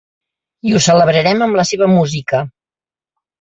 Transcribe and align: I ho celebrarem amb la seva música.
I 0.69 0.71
ho 0.71 0.79
celebrarem 0.85 1.43
amb 1.47 1.59
la 1.59 1.67
seva 1.73 1.91
música. 1.93 2.41